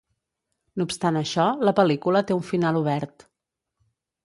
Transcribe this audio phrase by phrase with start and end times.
[0.79, 3.31] No obstant això, la pel·lícula té un final obert.